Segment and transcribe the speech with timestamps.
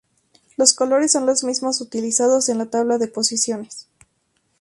[0.57, 3.87] Los colores son los mismos utilizados en la tabla de posiciones.